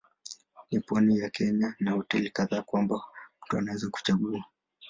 [0.71, 3.01] Ni pwani ya Kenya na hoteli kadhaa kwamba
[3.45, 4.43] mtu anaweza kuchagua.